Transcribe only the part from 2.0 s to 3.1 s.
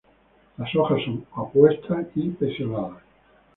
y pecioladas.